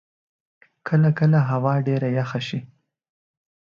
[0.87, 2.59] کله کله هوا ډېره یخه شی.